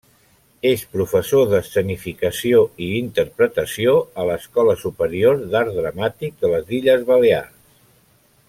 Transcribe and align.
És 0.67 0.83
professor 0.93 1.43
d'escenificació 1.51 2.63
i 2.87 2.89
interpretació 3.01 3.93
a 4.23 4.27
l'Escola 4.31 4.77
superior 4.87 5.47
d'art 5.53 5.77
dramàtic 5.81 6.45
de 6.47 6.53
les 6.57 6.77
Illes 6.83 7.09
Balears. 7.13 7.59